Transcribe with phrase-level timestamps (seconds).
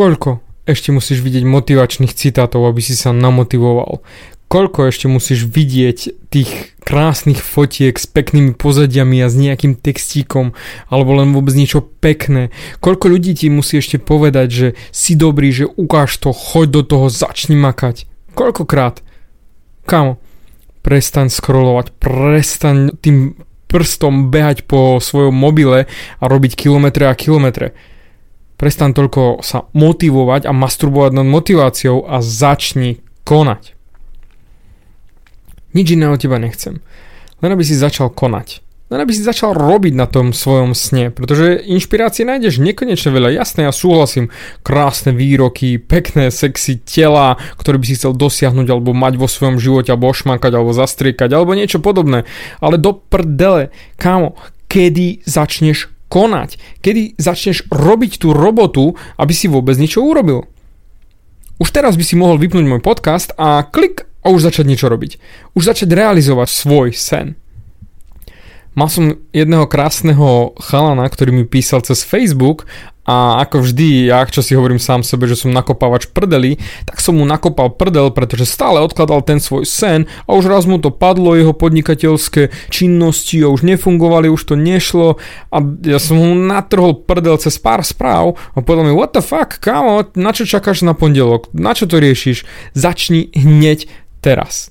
[0.00, 4.00] Koľko ešte musíš vidieť motivačných citátov, aby si sa namotivoval?
[4.48, 10.56] Koľko ešte musíš vidieť tých krásnych fotiek s peknými pozadiami a s nejakým textíkom
[10.88, 12.48] alebo len vôbec niečo pekné?
[12.80, 17.06] Koľko ľudí ti musí ešte povedať, že si dobrý, že ukáž to, choď do toho,
[17.12, 18.08] začni makať?
[18.32, 19.04] Koľkokrát?
[19.84, 20.16] Kamo,
[20.80, 23.36] prestaň scrollovať, prestaň tým
[23.68, 27.76] prstom behať po svojom mobile a robiť kilometre a kilometre.
[28.60, 33.72] Prestan toľko sa motivovať a masturbovať nad motiváciou a začni konať.
[35.72, 36.84] Nič iné od teba nechcem.
[37.40, 38.60] Len aby si začal konať.
[38.92, 43.38] Len aby si začal robiť na tom svojom sne, pretože inšpirácie nájdeš nekonečne veľa.
[43.38, 44.34] Jasné, ja súhlasím,
[44.66, 49.94] krásne výroky, pekné, sexy tela, ktoré by si chcel dosiahnuť alebo mať vo svojom živote,
[49.94, 52.26] alebo ošmakať, alebo zastriekať, alebo niečo podobné.
[52.58, 54.34] Ale do prdele, kámo,
[54.66, 56.58] kedy začneš konať?
[56.82, 60.50] Kedy začneš robiť tú robotu, aby si vôbec niečo urobil?
[61.62, 65.16] Už teraz by si mohol vypnúť môj podcast a klik a už začať niečo robiť.
[65.54, 67.38] Už začať realizovať svoj sen.
[68.74, 72.70] Mal som jedného krásneho chalana, ktorý mi písal cez Facebook
[73.10, 77.18] a ako vždy, ja čo si hovorím sám sebe, že som nakopávač prdeli, tak som
[77.18, 81.34] mu nakopal prdel, pretože stále odkladal ten svoj sen a už raz mu to padlo,
[81.34, 85.18] jeho podnikateľské činnosti už nefungovali, už to nešlo.
[85.50, 89.58] A ja som mu natrhol prdel cez pár správ a povedal mi, what the fuck,
[89.58, 92.46] kámo, na čo čakáš na pondelok, na čo to riešiš,
[92.78, 93.90] začni hneď
[94.22, 94.69] teraz.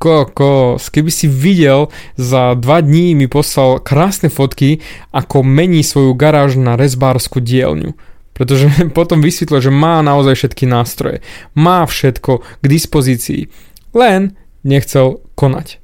[0.00, 4.80] Kokos, keby si videl, za dva dní mi poslal krásne fotky,
[5.12, 7.92] ako mení svoju garáž na rezbárskú dielňu.
[8.32, 11.20] Pretože potom vysvetlo, že má naozaj všetky nástroje.
[11.52, 13.52] Má všetko k dispozícii.
[13.92, 15.76] Len nechcel konať.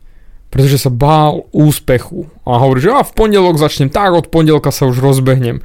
[0.49, 2.33] Pretože sa bál úspechu.
[2.49, 5.61] A hovorí, že a v pondelok začnem tak, od pondelka sa už rozbehnem.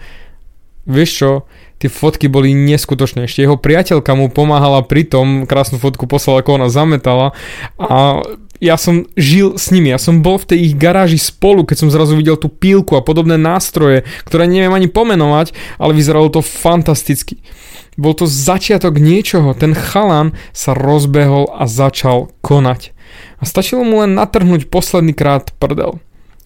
[0.92, 1.32] Vieš čo,
[1.80, 3.26] tie fotky boli neskutočné.
[3.26, 7.32] Ešte jeho priateľka mu pomáhala pri tom, krásnu fotku poslala, ako ona zametala
[7.80, 8.22] a
[8.62, 11.90] ja som žil s nimi, ja som bol v tej ich garáži spolu, keď som
[11.90, 17.42] zrazu videl tú pílku a podobné nástroje, ktoré neviem ani pomenovať, ale vyzeralo to fantasticky.
[17.98, 22.94] Bol to začiatok niečoho, ten chalan sa rozbehol a začal konať.
[23.42, 25.98] A stačilo mu len natrhnúť posledný krát prdel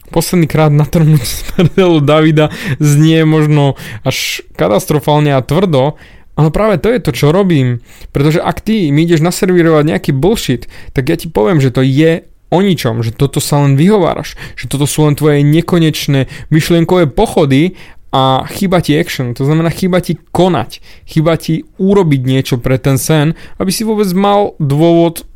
[0.09, 5.97] posledný krát natrhnúť z prdelu Davida znie možno až katastrofálne a tvrdo,
[6.35, 7.79] ale práve to je to, čo robím.
[8.11, 12.27] Pretože ak ty mi ideš naservírovať nejaký bullshit, tak ja ti poviem, že to je
[12.51, 17.79] o ničom, že toto sa len vyhováraš, že toto sú len tvoje nekonečné myšlienkové pochody
[18.15, 22.95] a chyba ti action, to znamená chyba ti konať, chyba ti urobiť niečo pre ten
[22.95, 25.27] sen, aby si vôbec mal dôvod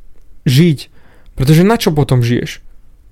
[0.48, 0.88] žiť.
[1.36, 2.64] Pretože na čo potom žiješ?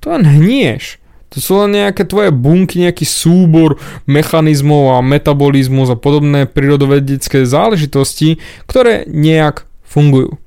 [0.04, 1.04] To len hnieš.
[1.36, 3.76] To sú len nejaké tvoje bunky, nejaký súbor
[4.08, 10.40] mechanizmov a metabolizmus a podobné prírodovedecké záležitosti, ktoré nejak fungujú.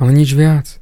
[0.00, 0.80] Ale nič viac.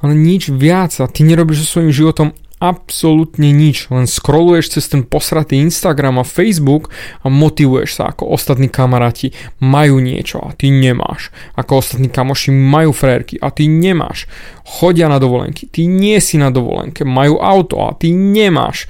[0.00, 2.28] Ale nič viac a ty nerobíš so svojím životom
[2.60, 6.92] absolútne nič, len scrolluješ cez ten posratý Instagram a Facebook
[7.24, 9.32] a motivuješ sa ako ostatní kamaráti
[9.64, 11.32] majú niečo a ty nemáš.
[11.56, 14.28] Ako ostatní kamoši majú frérky a ty nemáš.
[14.62, 18.86] Chodia na dovolenky, ty nie si na dovolenke, majú auto a ty nemáš.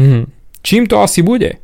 [0.00, 0.24] Hm.
[0.64, 1.60] Čím to asi bude?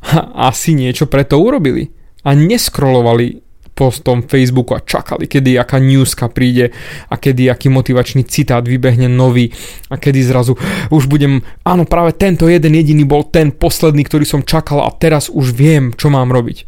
[0.00, 1.92] Ha, asi niečo preto urobili
[2.24, 3.45] a neskrolovali
[3.76, 6.72] postom Facebooku a čakali, kedy aká newska príde
[7.12, 9.52] a kedy aký motivačný citát vybehne nový
[9.92, 10.56] a kedy zrazu
[10.88, 15.28] už budem, áno práve tento jeden jediný bol ten posledný, ktorý som čakal a teraz
[15.28, 16.64] už viem, čo mám robiť.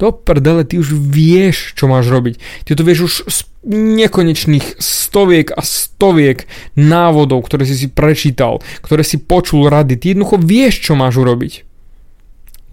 [0.00, 2.66] Do prdele, ty už vieš, čo máš robiť.
[2.66, 3.38] Ty to vieš už z
[3.70, 9.94] nekonečných stoviek a stoviek návodov, ktoré si si prečítal, ktoré si počul rady.
[9.94, 11.62] Ty jednoducho vieš, čo máš urobiť.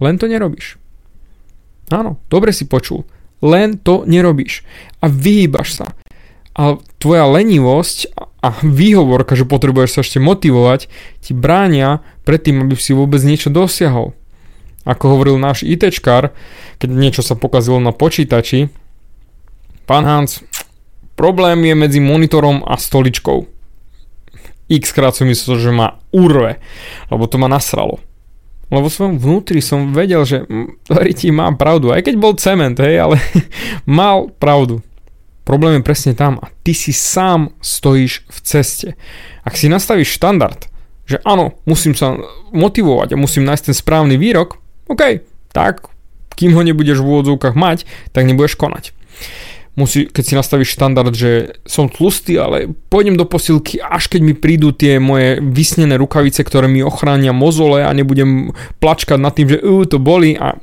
[0.02, 0.82] Len to nerobíš.
[1.94, 3.06] Áno, dobre si počul
[3.42, 4.62] len to nerobíš
[5.02, 5.86] a vyhýbaš sa.
[6.52, 10.86] A tvoja lenivosť a výhovorka, že potrebuješ sa ešte motivovať,
[11.18, 14.14] ti bránia pred tým, aby si vôbec niečo dosiahol.
[14.82, 16.34] Ako hovoril náš ITčkár,
[16.78, 18.70] keď niečo sa pokazilo na počítači,
[19.86, 20.42] pán Hans,
[21.14, 23.46] problém je medzi monitorom a stoličkou.
[24.70, 26.58] X krát som myslel, že ma urve,
[27.10, 28.02] lebo to ma nasralo
[28.72, 30.48] lebo vo svojom vnútri som vedel, že
[30.88, 33.20] Riti má pravdu, aj keď bol cement, hej, ale
[34.00, 34.80] mal pravdu.
[35.44, 38.88] Problém je presne tam a ty si sám stojíš v ceste.
[39.44, 40.72] Ak si nastavíš štandard,
[41.04, 42.16] že áno, musím sa
[42.56, 44.56] motivovať a musím nájsť ten správny výrok,
[44.88, 45.20] OK,
[45.52, 45.92] tak
[46.32, 47.84] kým ho nebudeš v úvodzovkách mať,
[48.16, 48.96] tak nebudeš konať
[49.76, 54.34] musí, keď si nastavíš štandard, že som tlustý, ale pôjdem do posilky, až keď mi
[54.36, 59.58] prídu tie moje vysnené rukavice, ktoré mi ochránia mozole a nebudem plačkať nad tým, že
[59.64, 60.60] uh, to boli a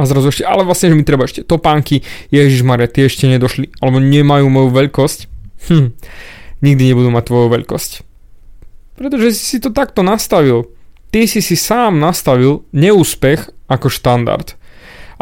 [0.00, 2.00] A zrazu ešte, ale vlastne, že mi treba ešte topánky,
[2.32, 5.18] Ježiš Maria, tie ešte nedošli, alebo nemajú moju veľkosť.
[5.68, 5.92] Hm,
[6.64, 7.90] nikdy nebudú mať tvoju veľkosť.
[8.96, 10.72] Pretože si to takto nastavil.
[11.12, 14.56] Ty si si sám nastavil neúspech ako štandard.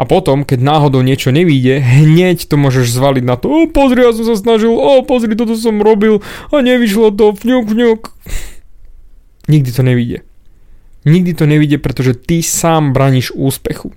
[0.01, 4.09] A potom, keď náhodou niečo nevíde, hneď to môžeš zvaliť na to, o pozri, ja
[4.17, 8.01] som sa snažil, o pozri, toto som robil a nevyšlo to, fňuk, fňuk.
[9.45, 10.17] Nikdy to nevíde.
[11.05, 13.93] Nikdy to nevíde, pretože ty sám braníš úspechu.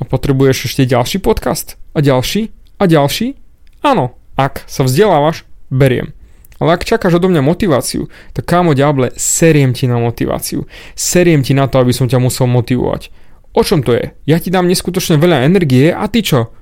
[0.00, 1.76] A potrebuješ ešte ďalší podcast?
[1.92, 2.48] A ďalší?
[2.80, 3.36] A ďalší?
[3.84, 6.16] Áno, ak sa vzdelávaš, beriem.
[6.64, 10.64] Ale ak čakáš odo mňa motiváciu, tak kámo ďable, seriem ti na motiváciu.
[10.96, 13.27] Seriem ti na to, aby som ťa musel motivovať.
[13.52, 14.12] O čom to je?
[14.28, 16.52] Ja ti dám neskutočne veľa energie a ty čo?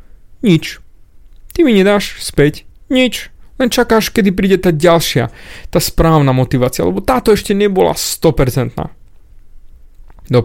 [0.43, 0.79] Nič.
[1.53, 3.33] Ty mi nedáš späť nič.
[3.57, 5.33] Len čakáš, kedy príde tá ďalšia,
[5.73, 8.77] tá správna motivácia, lebo táto ešte nebola 100%.
[10.29, 10.43] Do.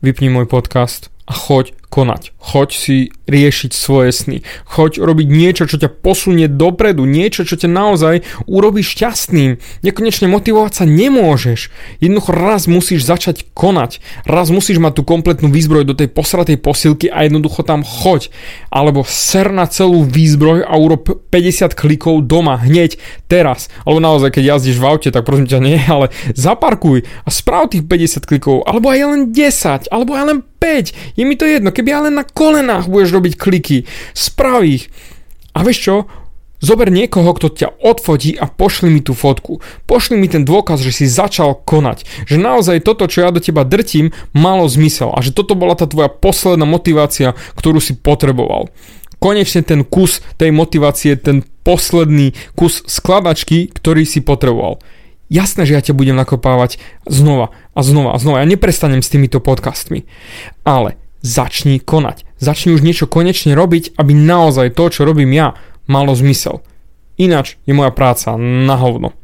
[0.00, 2.34] Vypni môj podcast a choď konať.
[2.38, 2.96] Choď si
[3.26, 4.36] riešiť svoje sny.
[4.68, 7.08] Choď robiť niečo, čo ťa posunie dopredu.
[7.08, 9.58] Niečo, čo ťa naozaj urobí šťastným.
[9.82, 11.72] Nekonečne motivovať sa nemôžeš.
[11.98, 13.98] Jednoducho raz musíš začať konať.
[14.28, 18.30] Raz musíš mať tú kompletnú výzbroj do tej posratej posilky a jednoducho tam choď.
[18.70, 23.72] Alebo ser na celú výzbroj a urob 50 klikov doma hneď teraz.
[23.82, 27.88] Alebo naozaj, keď jazdíš v aute, tak prosím ťa nie, ale zaparkuj a správ tých
[27.88, 28.62] 50 klikov.
[28.68, 31.14] Alebo aj len 10, alebo aj len 5.
[31.14, 33.86] Je mi to jedno, keby ale na kolenách budeš robiť kliky,
[34.18, 34.90] sprav ich.
[35.54, 35.96] A vieš čo?
[36.56, 39.60] Zober niekoho, kto ťa odfotí a pošli mi tú fotku.
[39.84, 42.26] Pošli mi ten dôkaz, že si začal konať.
[42.26, 45.12] Že naozaj toto, čo ja do teba drtím, malo zmysel.
[45.14, 48.72] A že toto bola tá tvoja posledná motivácia, ktorú si potreboval.
[49.20, 54.80] Konečne ten kus tej motivácie, ten posledný kus skladačky, ktorý si potreboval.
[55.26, 58.42] Jasné, že ja ťa budem nakopávať znova a znova a znova.
[58.42, 60.06] Ja neprestanem s týmito podcastmi.
[60.62, 62.22] Ale začni konať.
[62.38, 65.58] Začni už niečo konečne robiť, aby naozaj to, čo robím ja,
[65.90, 66.62] malo zmysel.
[67.18, 69.16] Ináč je moja práca na hovno.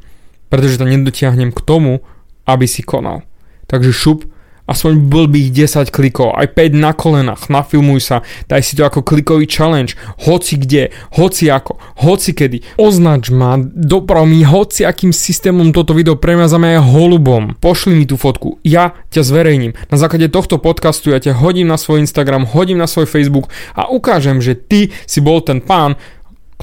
[0.51, 2.03] Pretože to nedotiahnem k tomu,
[2.43, 3.23] aby si konal.
[3.71, 4.27] Takže šup
[4.63, 8.17] aspoň blbých 10 klikov, aj 5 na kolenách, nafilmuj sa,
[8.47, 14.23] daj si to ako klikový challenge, hoci kde, hoci ako, hoci kedy, označ ma, doprav
[14.23, 19.21] mi hoci akým systémom toto video premazame aj holubom, pošli mi tú fotku, ja ťa
[19.27, 23.51] zverejním, na základe tohto podcastu ja ťa hodím na svoj Instagram, hodím na svoj Facebook
[23.75, 25.99] a ukážem, že ty si bol ten pán,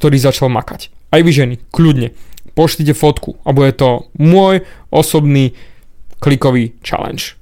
[0.01, 0.89] ktorý začal makať.
[1.13, 2.17] Aj vy ženy, kľudne,
[2.57, 5.53] pošlite fotku a bude to môj osobný
[6.25, 7.40] klikový challenge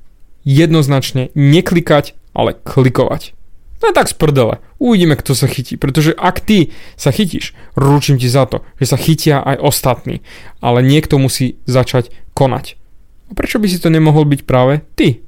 [0.49, 3.37] jednoznačne neklikať, ale klikovať.
[3.79, 4.59] No tak z prdele.
[4.83, 5.79] Uvidíme, kto sa chytí.
[5.79, 10.25] Pretože ak ty sa chytíš, ručím ti za to, že sa chytia aj ostatní.
[10.59, 12.75] Ale niekto musí začať konať.
[13.29, 15.23] A prečo by si to nemohol byť práve ty?